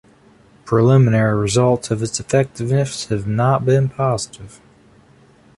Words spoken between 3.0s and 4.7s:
have not been positive.